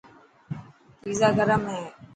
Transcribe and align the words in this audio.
پيزا 1.01 1.27
گرمي 1.37 1.73
هي. 1.81 1.87